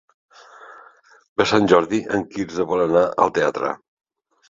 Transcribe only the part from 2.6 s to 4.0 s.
vol anar al teatre.